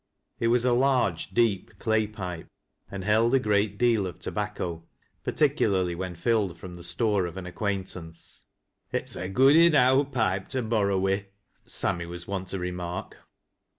[0.39, 2.47] It was a large, deep clay pipe,
[2.89, 4.83] and held a great deal of tobacco—
[5.23, 8.43] particularly when filled from the store of an acquaintance."
[8.91, 11.27] It's a good enow pipe to borrow wi',"
[11.67, 13.15] Sammy was wont to remark.